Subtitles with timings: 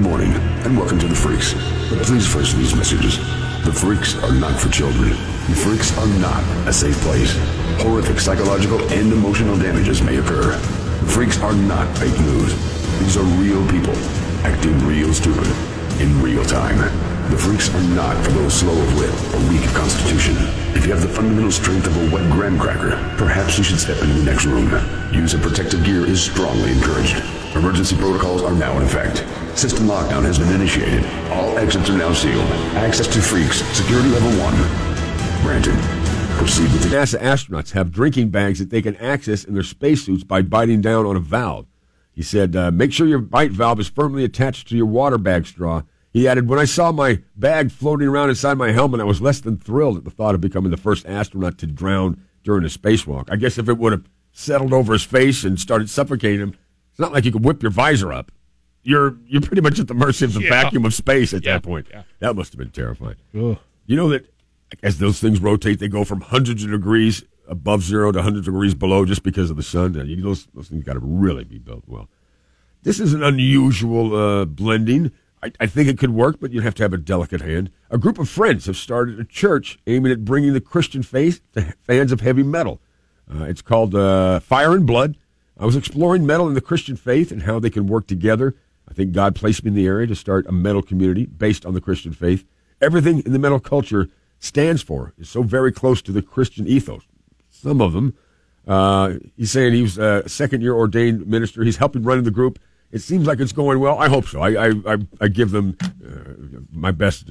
[0.00, 0.32] good morning,
[0.64, 1.52] and welcome to the Freaks.
[1.90, 3.18] But please first these messages.
[3.66, 5.10] The Freaks are not for children.
[5.10, 7.36] The Freaks are not a safe place.
[7.82, 10.56] Horrific psychological and emotional damages may occur.
[10.56, 12.54] The Freaks are not fake news.
[13.00, 13.92] These are real people
[14.40, 15.46] acting real stupid
[16.00, 16.78] in real time.
[17.30, 20.34] The Freaks are not for those slow of wit or weak of constitution.
[20.74, 24.00] If you have the fundamental strength of a wet graham cracker, perhaps you should step
[24.00, 24.70] into the next room.
[25.12, 27.22] Use of protective gear is strongly encouraged.
[27.54, 29.18] Emergency protocols are now in effect.
[29.58, 31.04] System lockdown has been initiated.
[31.32, 32.48] All exits are now sealed.
[32.76, 34.54] Access to Freaks, security level 1.
[35.42, 35.74] Granted.
[36.38, 40.22] Proceed with the NASA astronauts have drinking bags that they can access in their spacesuits
[40.22, 41.66] by biting down on a valve.
[42.12, 45.44] He said, uh, make sure your bite valve is firmly attached to your water bag
[45.44, 45.82] straw.
[46.12, 49.40] He added, when I saw my bag floating around inside my helmet, I was less
[49.40, 53.28] than thrilled at the thought of becoming the first astronaut to drown during a spacewalk.
[53.28, 56.54] I guess if it would have settled over his face and started suffocating him,
[57.00, 58.30] it's not like you can whip your visor up.
[58.82, 60.50] You're you're pretty much at the mercy of the Yeah.
[60.50, 61.86] vacuum of space at Yeah, that point.
[61.90, 62.02] yeah.
[62.18, 63.16] That must have been terrifying.
[63.32, 63.56] You
[63.88, 64.30] know that
[64.82, 68.52] as those things rotate, they go from hundreds of degrees above zero to hundreds of
[68.54, 69.92] degrees below just because of the sun.
[69.92, 72.08] Now, you- Those, those things got to really be built well.
[72.82, 75.10] This is an unusual uh, blending.
[75.42, 77.70] I, I think it could work, but you'd have to have a delicate hand.
[77.90, 81.74] A group of friends have started a church aiming at bringing the Christian faith to
[81.82, 82.80] fans of heavy metal.
[83.32, 85.16] Uh, it's called uh, Fire and Blood.
[85.60, 88.56] I was exploring metal and the Christian faith and how they can work together.
[88.88, 91.74] I think God placed me in the area to start a metal community based on
[91.74, 92.46] the Christian faith.
[92.80, 94.08] Everything in the metal culture
[94.38, 97.02] stands for is so very close to the Christian ethos.
[97.50, 98.14] Some of them.
[98.66, 101.62] Uh, he's saying he was a second year ordained minister.
[101.62, 102.58] He's helping run the group.
[102.90, 103.98] It seems like it's going well.
[103.98, 104.40] I hope so.
[104.40, 107.30] I I, I, I give them uh, my best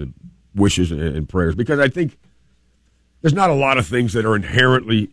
[0.54, 2.20] wishes and, and prayers because I think
[3.22, 5.10] there's not a lot of things that are inherently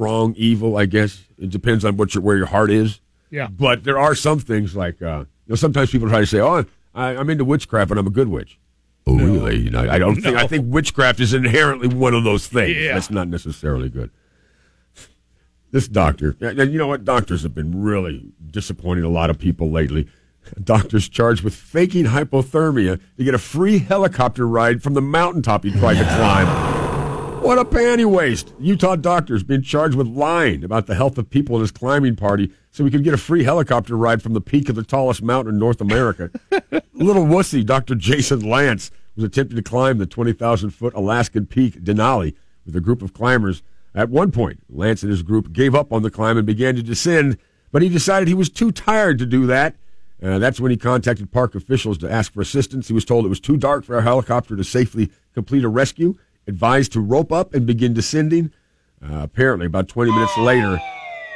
[0.00, 0.76] wrong, evil.
[0.76, 3.00] I guess it depends on what your where your heart is.
[3.30, 3.46] Yeah.
[3.48, 6.64] But there are some things like uh, you know sometimes people try to say, "Oh,
[6.94, 8.58] I, I'm into witchcraft and I'm a good witch."
[9.06, 9.56] Oh, really?
[9.58, 10.36] You know, I don't think.
[10.36, 12.76] I think witchcraft is inherently one of those things.
[12.76, 12.94] Yeah.
[12.94, 14.10] That's not necessarily good.
[15.72, 17.04] This doctor, and you know what?
[17.04, 20.08] Doctors have been really disappointing a lot of people lately.
[20.64, 25.70] Doctors charged with faking hypothermia to get a free helicopter ride from the mountaintop he
[25.70, 26.76] tried to climb.
[27.50, 28.54] What a panty waste!
[28.60, 32.52] Utah doctors being charged with lying about the health of people in his climbing party
[32.70, 35.54] so he could get a free helicopter ride from the peak of the tallest mountain
[35.54, 36.30] in North America.
[36.92, 37.96] Little wussy Dr.
[37.96, 43.02] Jason Lance was attempting to climb the 20,000 foot Alaskan peak Denali with a group
[43.02, 43.64] of climbers.
[43.96, 46.84] At one point, Lance and his group gave up on the climb and began to
[46.84, 47.36] descend,
[47.72, 49.74] but he decided he was too tired to do that.
[50.22, 52.86] Uh, that's when he contacted park officials to ask for assistance.
[52.86, 56.16] He was told it was too dark for a helicopter to safely complete a rescue,
[56.50, 58.52] advised to rope up and begin descending.
[59.02, 60.78] Uh, apparently, about 20 minutes later,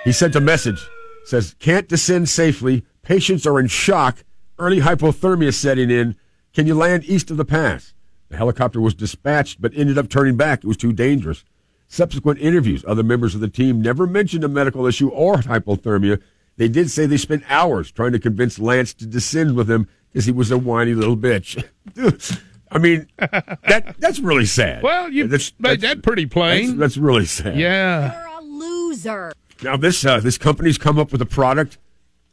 [0.05, 0.87] he sent a message.
[1.25, 2.85] Says, can't descend safely.
[3.03, 4.23] Patients are in shock.
[4.59, 6.17] Early hypothermia setting in.
[6.53, 7.95] Can you land east of the pass?
[8.29, 10.63] The helicopter was dispatched, but ended up turning back.
[10.63, 11.45] It was too dangerous.
[11.89, 16.21] Subsequent interviews, other members of the team never mentioned a medical issue or hypothermia.
[16.57, 20.27] They did say they spent hours trying to convince Lance to descend with him because
[20.27, 21.63] he was a whiny little bitch.
[22.75, 24.83] I mean, that that's really sad.
[24.83, 26.67] Well, you That's- made that's- that pretty plain.
[26.67, 27.57] That's, that's really sad.
[27.57, 28.13] yeah.
[28.29, 29.33] You're a loser.
[29.63, 31.79] Now this uh, this company's come up with a product,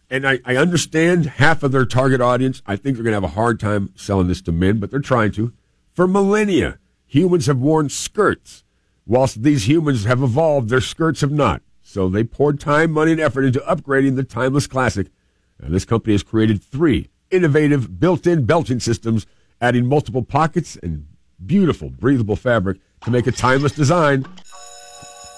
[0.09, 2.62] and I, I understand half of their target audience.
[2.66, 5.00] I think they're going to have a hard time selling this to men, but they're
[5.00, 5.53] trying to.
[5.94, 8.63] For millennia, humans have worn skirts.
[9.06, 11.62] Whilst these humans have evolved, their skirts have not.
[11.84, 15.07] So they poured time, money, and effort into upgrading the timeless classic.
[15.59, 19.25] And this company has created three innovative built-in belting systems,
[19.62, 21.06] adding multiple pockets and
[21.46, 24.26] beautiful breathable fabric to make a timeless design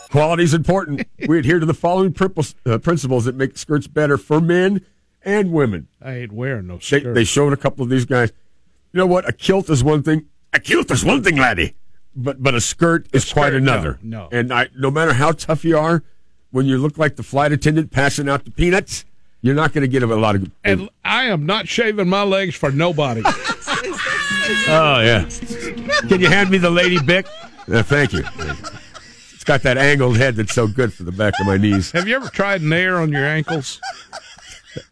[0.10, 1.08] Quality is important.
[1.28, 4.86] we adhere to the following principles, uh, principles that make skirts better for men
[5.26, 5.88] and women.
[6.00, 7.16] I ain't wearing no They, skirt.
[7.16, 8.32] they showed a couple of these guys.
[8.92, 9.28] You know what?
[9.28, 10.28] A kilt is one thing.
[10.54, 11.74] A kilt is one thing, laddie.
[12.16, 14.00] But but a skirt is quite skirt, no, another.
[14.04, 14.30] no.
[14.32, 16.04] And I, no matter how tough you are,
[16.52, 19.06] when you look like the flight attendant passing out the peanuts,
[19.42, 20.52] you're not going to get a lot of.
[20.64, 23.24] and I am not shaving my legs for nobody.
[24.70, 25.28] oh yeah.
[26.08, 27.26] Can you hand me the lady Bic?
[27.72, 28.24] Uh, thank you.
[29.34, 31.92] It's got that angled head that's so good for the back of my knees.
[31.92, 33.80] Have you ever tried Nair on your ankles?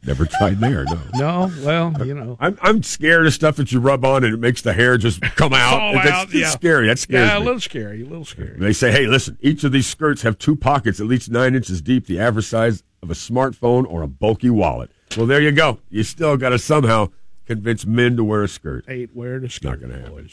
[0.06, 0.86] Never tried there.
[0.86, 1.00] No.
[1.15, 1.51] No.
[1.63, 2.38] Well, you know.
[2.39, 5.21] I'm I'm scared of stuff that you rub on and it makes the hair just
[5.21, 5.71] come out.
[5.80, 6.50] Fall That's, out, that's yeah.
[6.50, 6.88] scary.
[6.88, 7.45] That scares Yeah, a me.
[7.45, 8.01] little scary.
[8.01, 8.57] A little scary.
[8.59, 11.81] They say, hey, listen, each of these skirts have two pockets at least nine inches
[11.81, 14.92] deep, the average size of a smartphone or a bulky wallet.
[15.18, 15.80] Well, there you go.
[15.89, 17.09] You still got to somehow
[17.45, 18.85] convince men to wear a skirt.
[18.88, 19.69] Ain't wearing a skirt.
[19.69, 20.29] Not going to happen.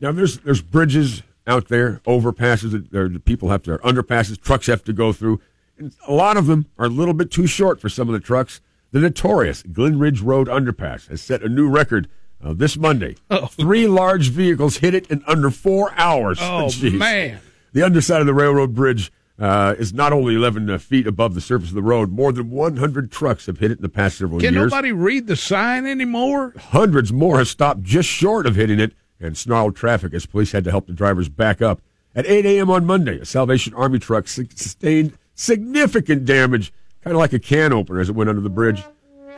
[0.00, 4.84] Now, there's there's bridges out there, overpasses that there, people have to, underpasses, trucks have
[4.84, 5.40] to go through.
[5.78, 8.20] And a lot of them are a little bit too short for some of the
[8.20, 8.60] trucks.
[8.92, 12.08] The notorious Glen Ridge Road underpass has set a new record
[12.42, 13.16] uh, this Monday.
[13.50, 16.38] Three large vehicles hit it in under four hours.
[16.40, 16.92] Oh, Jeez.
[16.98, 17.40] man.
[17.72, 21.40] The underside of the railroad bridge uh, is not only 11 uh, feet above the
[21.40, 24.38] surface of the road, more than 100 trucks have hit it in the past several
[24.38, 24.64] Can years.
[24.64, 26.52] Can nobody read the sign anymore?
[26.58, 30.64] Hundreds more have stopped just short of hitting it and snarled traffic as police had
[30.64, 31.80] to help the drivers back up.
[32.14, 32.70] At 8 a.m.
[32.70, 36.72] on Monday, a Salvation Army truck sustained significant damage,
[37.02, 38.82] kind of like a can opener as it went under the bridge.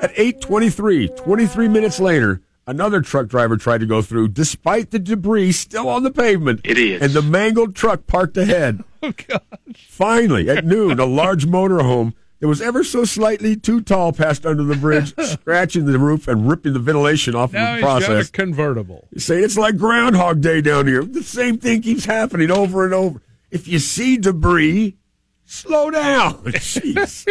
[0.01, 5.53] At 8:23, 23 minutes later, another truck driver tried to go through, despite the debris
[5.53, 6.63] still on the pavement.
[6.65, 7.05] Idiots.
[7.05, 8.83] And the mangled truck parked ahead.
[9.05, 9.43] Oh, God.
[9.77, 14.63] Finally, at noon, a large motorhome that was ever so slightly too tall passed under
[14.63, 18.03] the bridge, scratching the roof and ripping the ventilation off Now of he's the got
[18.03, 18.29] process.
[18.29, 19.09] a convertible.
[19.17, 21.05] Say it's like Groundhog Day down here.
[21.05, 23.23] The same thing keeps happening over and over.
[23.51, 24.97] If you see debris,
[25.45, 26.35] slow down.
[26.45, 27.27] Jeez.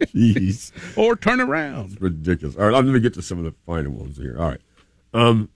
[0.00, 0.72] Jeez.
[0.96, 2.00] Or turn around.
[2.00, 2.56] Ridiculous.
[2.56, 4.36] All right, let me get to some of the finer ones here.
[4.38, 4.60] All right.
[5.12, 5.48] Um,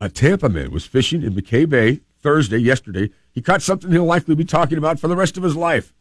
[0.00, 3.10] a Tampa man was fishing in McKay Bay Thursday, yesterday.
[3.30, 5.92] He caught something he'll likely be talking about for the rest of his life.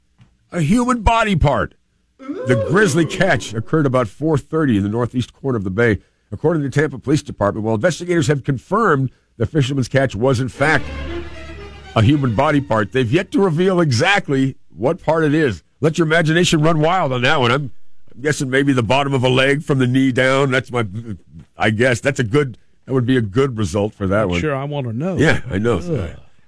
[0.51, 1.75] A human body part.
[2.17, 6.00] The grisly catch occurred about 4:30 in the northeast corner of the bay.
[6.31, 10.50] According to the Tampa Police Department, while investigators have confirmed the fisherman's catch was in
[10.50, 10.85] fact
[11.95, 15.63] a human body part, they've yet to reveal exactly what part it is.
[15.81, 17.51] Let your imagination run wild on that one.
[17.51, 17.71] I'm,
[18.13, 20.51] I'm guessing maybe the bottom of a leg from the knee down.
[20.51, 20.85] That's my,
[21.57, 22.57] I guess that's a good.
[22.85, 24.39] That would be a good result for that one.
[24.39, 25.17] Sure, I want to know.
[25.17, 25.79] Yeah, I know.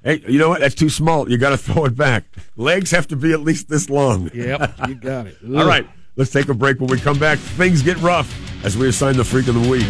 [0.04, 0.60] Hey, you know what?
[0.60, 1.30] That's too small.
[1.30, 2.26] You got to throw it back.
[2.56, 4.30] Legs have to be at least this long.
[4.34, 5.38] Yep, you got it.
[5.46, 6.80] All right, let's take a break.
[6.80, 9.88] When we come back, things get rough as we assign the freak of the week.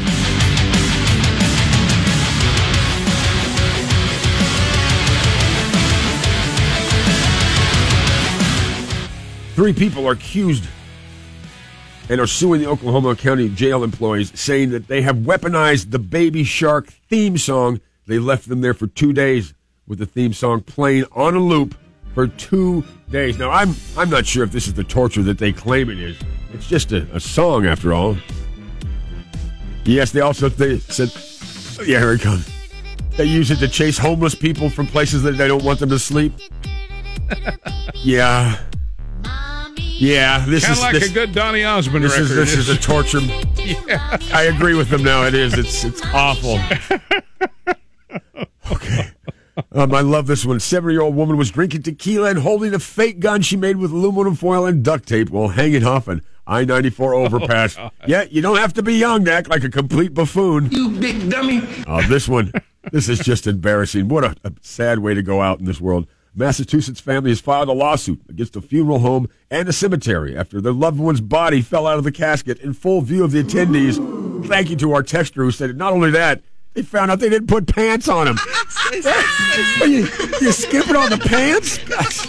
[9.56, 10.66] Three people are accused
[12.10, 16.44] and are suing the Oklahoma County jail employees, saying that they have weaponized the Baby
[16.44, 17.82] Shark theme song.
[18.06, 19.54] They left them there for two days
[19.88, 21.76] with the theme song playing on a loop
[22.14, 23.38] for two days.
[23.38, 26.18] Now, I'm I'm not sure if this is the torture that they claim it is.
[26.54, 28.18] It's just a, a song, after all.
[29.84, 31.12] Yes, they also they said,
[31.88, 32.50] yeah, here it comes.
[33.16, 36.00] They use it to chase homeless people from places that they don't want them to
[36.00, 36.34] sleep.
[37.96, 38.58] yeah.
[40.00, 42.24] Yeah, this Kind is like this, a good Donny Osmond this record.
[42.32, 43.20] is this is a torture.
[43.88, 44.18] yeah.
[44.32, 45.24] I agree with them now.
[45.26, 45.54] It is.
[45.56, 46.60] It's it's awful.
[48.70, 49.10] Okay.
[49.72, 50.60] Um, I love this one.
[50.60, 53.92] Seven year old woman was drinking tequila and holding a fake gun she made with
[53.92, 57.78] aluminum foil and duct tape while hanging off an I 94 overpass.
[58.06, 60.70] yeah, you don't have to be young to act like a complete buffoon.
[60.70, 61.62] You big dummy.
[61.88, 62.52] Oh, this one,
[62.92, 64.10] this is just embarrassing.
[64.10, 66.08] What a, a sad way to go out in this world.
[66.38, 70.72] Massachusetts family has filed a lawsuit against a funeral home and a cemetery after their
[70.72, 74.46] loved one's body fell out of the casket in full view of the attendees.
[74.46, 76.44] Thank you to our texter who said, not only that,
[76.78, 78.38] they found out they didn't put pants on them.
[79.82, 80.08] Are you,
[80.42, 81.80] you skipping on the pants?
[81.80, 82.28] Gosh,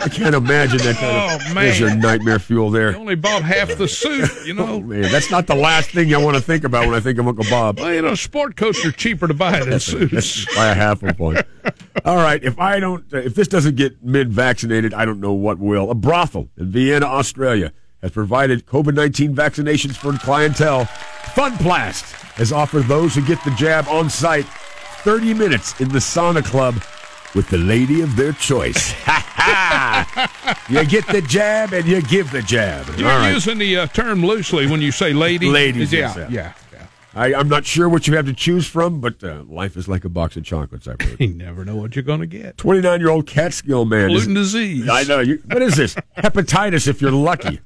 [0.00, 1.54] I can't imagine that kind Oh, of.
[1.54, 1.64] man.
[1.64, 2.92] There's your nightmare fuel there.
[2.92, 4.80] You only bought half the suit, you Oh, know.
[4.80, 7.26] man, that's not the last thing I want to think about when I think of
[7.26, 7.80] Uncle Bob.
[7.80, 10.46] Well, you know, sport coats are cheaper to buy than suits.
[10.54, 11.44] by a half a point.
[12.04, 15.32] All right, if I don't, uh, if this doesn't get mid vaccinated, I don't know
[15.32, 15.90] what will.
[15.90, 17.72] A brothel in Vienna, Australia,
[18.02, 20.84] has provided COVID nineteen vaccinations for clientele.
[21.34, 24.46] Funpalast has offered those who get the jab on site
[25.04, 26.74] thirty minutes in the sauna club
[27.34, 28.92] with the lady of their choice.
[29.04, 30.66] Ha ha!
[30.68, 32.86] You get the jab and you give the jab.
[32.98, 33.32] You're All right.
[33.32, 35.48] using the uh, term loosely when you say lady.
[35.48, 36.26] Ladies, Yeah, yes, yeah.
[36.30, 36.86] yeah, yeah.
[37.14, 40.04] I, I'm not sure what you have to choose from, but uh, life is like
[40.04, 40.86] a box of chocolates.
[40.88, 41.16] I've heard.
[41.20, 42.56] You never know what you're going to get.
[42.58, 44.10] 29 year old Catskill man.
[44.10, 44.88] is- Gluten disease.
[44.88, 45.20] I know.
[45.20, 45.94] You, what is this?
[46.18, 47.60] Hepatitis if you're lucky.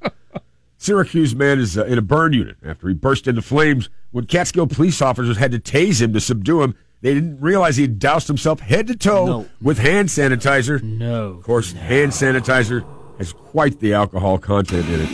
[0.89, 3.89] Syracuse man is uh, in a burn unit after he burst into flames.
[4.11, 7.83] When Catskill police officers had to tase him to subdue him, they didn't realize he
[7.85, 9.47] had doused himself head to toe No.
[9.63, 10.83] with hand sanitizer.
[10.83, 11.29] No.
[11.31, 12.85] Of course, hand sanitizer
[13.17, 15.09] has quite the alcohol content in it.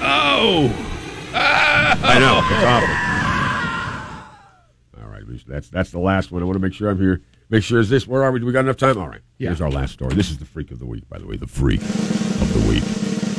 [0.00, 0.72] Oh,
[1.34, 2.40] I know.
[2.50, 2.88] It's awful.
[5.04, 6.40] All right, that's that's the last one.
[6.42, 7.20] I want to make sure I'm here.
[7.50, 8.06] Make sure is this.
[8.08, 8.40] Where are we?
[8.40, 8.96] Do we got enough time?
[8.96, 9.20] All right.
[9.36, 9.48] Yeah.
[9.50, 10.14] Here's our last story.
[10.14, 11.36] This is the freak of the week, by the way.
[11.36, 12.82] The freak of the week.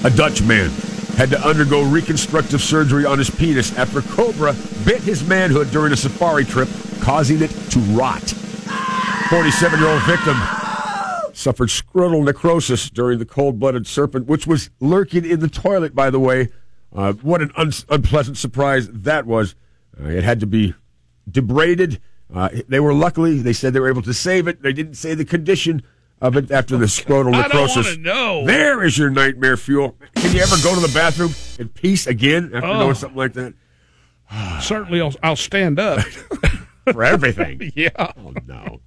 [0.06, 0.70] A Dutch man
[1.18, 4.54] had to undergo reconstructive surgery on his penis after cobra
[4.86, 6.70] bit his manhood during a safari trip,
[7.02, 8.22] causing it to rot.
[9.30, 10.36] 47 year old victim
[11.34, 16.10] suffered scrotal necrosis during the cold blooded serpent, which was lurking in the toilet, by
[16.10, 16.50] the way.
[16.94, 19.56] Uh, what an un- unpleasant surprise that was.
[20.00, 20.74] Uh, it had to be
[21.30, 22.00] debrided.
[22.34, 24.62] Uh, they were luckily, they said they were able to save it.
[24.62, 25.84] They didn't say the condition
[26.22, 28.46] Uh, but after the scrotal necrosis, know.
[28.46, 29.96] there is your nightmare fuel.
[30.16, 32.80] Can you ever go to the bathroom in peace again after Oh.
[32.84, 33.54] doing something like that?
[34.62, 36.02] Certainly, I'll, I'll stand up.
[36.92, 37.72] For everything.
[37.76, 37.90] yeah.
[38.18, 38.82] Oh no.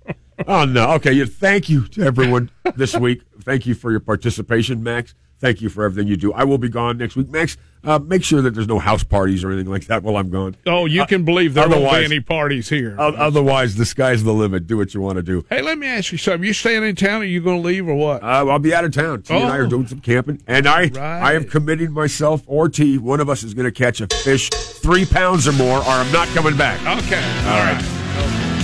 [0.46, 0.90] Oh no.
[0.94, 1.24] Okay.
[1.24, 3.22] Thank you to everyone this week.
[3.42, 5.14] Thank you for your participation, Max.
[5.42, 6.32] Thank you for everything you do.
[6.32, 7.56] I will be gone next week, Max.
[7.84, 10.54] Uh, make sure that there's no house parties or anything like that while I'm gone.
[10.66, 12.94] Oh, you can believe there won't be any parties here.
[12.96, 14.68] O- Otherwise, the sky's the limit.
[14.68, 15.44] Do what you want to do.
[15.50, 16.44] hey, let me ask you something.
[16.46, 17.22] You staying in town?
[17.22, 18.22] Or you going to leave or what?
[18.22, 19.22] Uh, I'll be out of town.
[19.22, 19.68] T and I are Oh.
[19.68, 20.96] doing some camping, and I Right.
[20.96, 22.96] I am committing myself or T.
[22.98, 26.12] One of us is going to catch a fish three pounds or more, or I'm
[26.12, 26.78] not coming back.
[27.02, 27.16] Okay.
[27.48, 27.82] All right.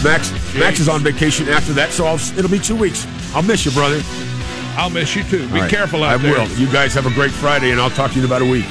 [0.05, 3.05] Max Max is on vacation after that, so I'll, it'll be two weeks.
[3.35, 4.01] I'll miss you, brother.
[4.77, 5.47] I'll miss you too.
[5.49, 5.71] Be right.
[5.71, 6.39] careful out I there.
[6.39, 6.51] I will.
[6.59, 8.67] You guys have a great Friday, and I'll talk to you in about a week.